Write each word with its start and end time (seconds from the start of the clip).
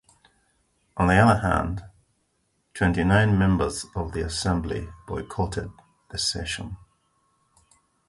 On 0.97 1.05
the 1.05 1.17
other 1.19 1.41
hand, 1.41 1.83
twenty-nine 2.73 3.37
members 3.37 3.85
of 3.95 4.13
the 4.13 4.21
Assembly 4.25 4.89
boycotted 5.05 5.69
the 6.09 6.17
session. 6.17 6.75